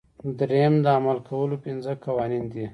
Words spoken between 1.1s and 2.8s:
کولو پنځه قوانین دي.